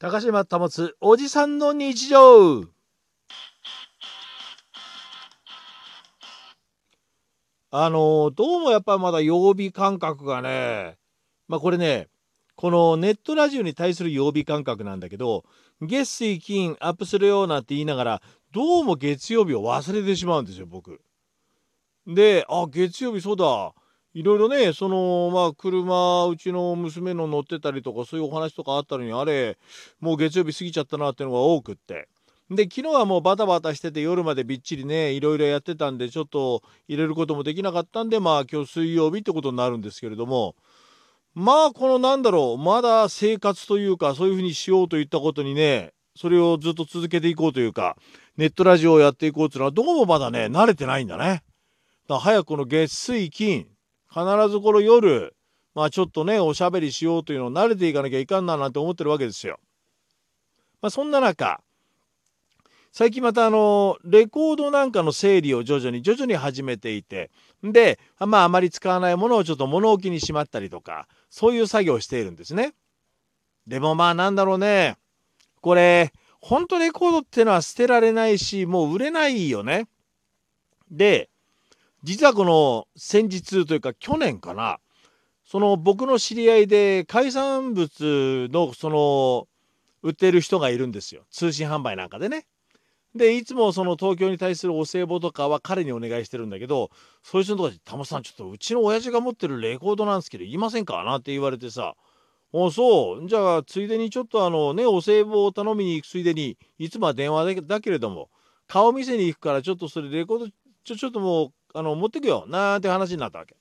[0.00, 2.64] 高島保つおじさんの日常
[7.70, 10.96] あのどうもやっぱまだ曜日感覚がね
[11.48, 12.08] まあこれね
[12.56, 15.44] このネットラジオに対する曜日感覚なんだけど
[15.82, 18.22] 月水金アップするようなって言いながら
[18.54, 21.02] どうも月曜日を忘れてしまうんですよ僕。
[22.06, 23.74] であ月曜日そうだ
[24.12, 29.56] いろいろねそのまあ車うちの娘の乗ってたりとかそういうお話とかあったのにあれ
[30.00, 32.08] もう月曜日過ぎちゃったなっていうのが多くって
[32.50, 40.56] で昨日はもうバタバタしてて夜までびっちりねいろいろやってたんでちょっと入れることもできなかったんでまあ今日水曜日ってことになるんですけれども
[41.34, 47.96] まあこのなんだろうまだ生活というかそういうふうにしようといったことにねそれをずっと続けていこうというか
[48.36, 51.44] ネットラジオをやっていこうっていうのはどうもまだね慣れてないんだね。
[52.08, 53.68] だ早くこの月水金
[54.12, 55.34] 必ずこの夜
[55.74, 59.60] まあちょっとねおしゃべりしようというのを慣れていかなきゃいかんななんて思ってるわけですよ。
[60.82, 61.60] まあそんな中
[62.92, 67.30] 最近またあのレコードなんかの整理を徐々に徐々に始めていて
[67.62, 72.74] でまああまり使わないものをちょっと物置にしまったりとかそういう作業をしているんですね。
[73.66, 74.96] でもまあなんだろうね
[75.60, 79.86] これ本当レコードってのは捨てられないしもう売れないよね。
[80.90, 81.28] で
[82.02, 84.78] 実はこの先日というか去年かな
[85.44, 89.48] その僕の知り合いで海産物のその
[90.02, 92.46] 売ってる人がいるんですよ通信販売なんかでね。
[93.12, 96.90] でいつもその東京に対するお歳暮とかは彼にお願いしてるんだけど
[97.24, 101.96] そういう人のとこで「タモさんちょっとうちの親父が持ってるレコードなんですけど言いませんか?」なんて言われてさ
[102.52, 103.28] 「おそう？
[103.28, 108.30] じゃあついでにちょっとあのねお歳暮を頼みに行くついでにいつもは電話だけれども
[108.68, 110.48] 顔見せに行くからちょっとそれレコード
[110.84, 113.56] ちょちょっともうあの持ってくよなんて話になったわけ。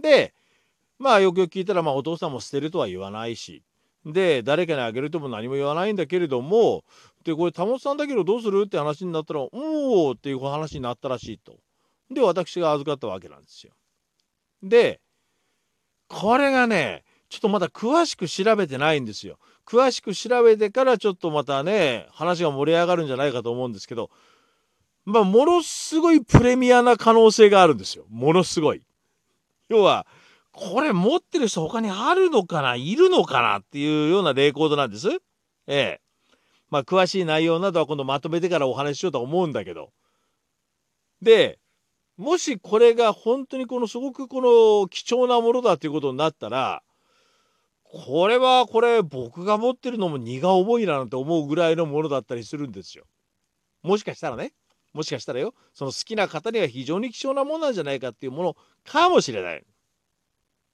[0.00, 0.32] で
[0.98, 3.62] まあよくよく聞いたら、まあ、お父さんも捨てるとは言わないし
[4.04, 6.84] で誰かにあげるとも何も言わないんだけれども
[7.24, 11.58] でこれ保さんだけどどうするって話になったら「おお」っていう話になったらしいと。
[12.10, 13.72] で私が預かったわけなんですよ。
[14.62, 15.00] で
[16.08, 19.38] これがねちょっとまだ詳しく調べてないんですよ。
[19.66, 24.10] 詳しく調べてからちょっとまたね話が盛り上がるんじゃないかと思うんですけど
[25.08, 28.04] まあものすごいプレミアな可能性があるんですよ。
[28.10, 28.82] ものすごい。
[29.70, 30.06] 要は
[30.52, 32.76] これ持ってる人他にあるのかな？
[32.76, 33.60] いるのかな？
[33.60, 35.08] っていうようなレコードなんです。
[35.66, 36.00] ええ。
[36.68, 39.92] まあ詳しい内容などは今度まとめてからお話ししようとは思うんだけど。
[41.22, 41.58] で
[42.18, 44.42] もしこれが本当にこのすごくこ
[44.82, 46.82] の貴重なものだということになったら
[47.82, 53.04] これはこれ僕が持ってるのも荷が重いななんて思うぐらいのものだったりするんですよ。
[53.82, 54.52] もしかしたらね
[54.98, 59.62] もしかしたらよその好きな方には非常に貴重なものなんじゃないかっていうものかもしれない。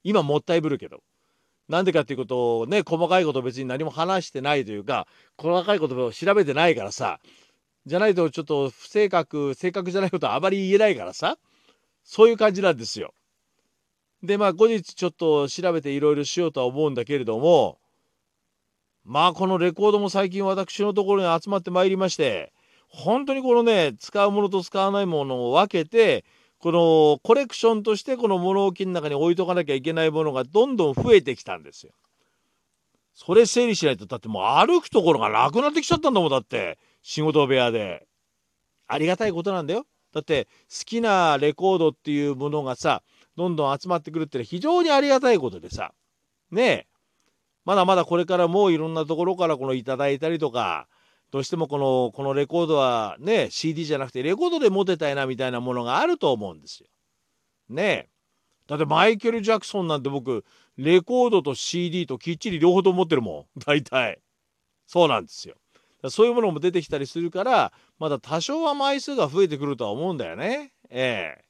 [0.03, 1.03] 今もったいぶるけど。
[1.69, 7.21] なんでかっていうことをね細かいこと別に何も話してないというか細かいことを調べてないからさ
[7.85, 11.37] じゃないとちょっと不正確正確じゃないことはあまり言えないからさ
[12.03, 13.13] そういう感じなんですよ。
[14.23, 17.79] でまあ後日ちょっと調べていろいろしようとは思うんだけれども
[19.05, 22.54] まあこのレコードも最近私のところに集まってまいりまして
[22.95, 26.25] 本当にこのね使うものと使わないものを分けて
[26.59, 31.93] このコレクションとしてこの物置の中に置いとかなきゃいけないものがどんどん増えてきたんですよ。
[33.15, 38.07] それ整理しないとだってもう歩くところがなくなってきちゃったんだもんだって仕事部屋で。
[38.87, 39.87] ありがたいことなんだよ。
[40.13, 43.03] だって好きなレコードっていうものがさ
[43.37, 45.93] どんどん集まってくるって非常にありがたいことでさ
[46.53, 46.87] ねえ
[47.65, 50.87] まだまだこれからもういろんなところからこのいただいたりとか
[51.35, 56.87] どうしてもこのこのレコードはね CD じゃなくてレコードで持てたいなみたいなものがあると思うんですよ。
[57.69, 58.09] ねえ。
[58.69, 60.45] だってマイケル・ジャクソンなんて僕
[60.77, 64.21] レコードと CD ときっちり両方と持ってるもん 大体。
[64.87, 65.57] そうなんですよ。
[66.09, 70.73] そういうものも出てきたりするからまだ多少は枚数が増えてくるとは思うんだよね。
[70.89, 71.45] ええ。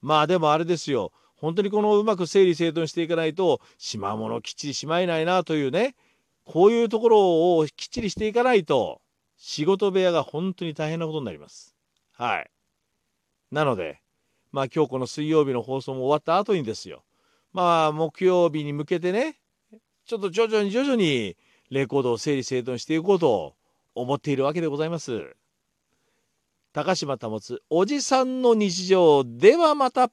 [0.00, 1.12] まあでもあれですよ。
[1.36, 5.94] 本当にこのうまく整理整頓していかないとしまものきっちりしまえないなというね
[6.44, 9.00] こういうところをきっちりしていかないと
[9.36, 11.74] 仕事部屋が本当に大変なことになります。
[12.12, 12.50] はい。
[13.50, 14.00] なので、
[14.52, 17.04] まあ今日この水曜日の放送も終わった後にですよ。
[17.52, 19.38] まあ木曜日に向けてね、
[20.06, 21.36] ちょっと徐々に徐々に
[21.70, 23.54] レコードを整理整頓していこうと
[23.94, 25.36] 思っているわけでございます。
[26.72, 30.10] 高島保つおじさんの日常ではまた。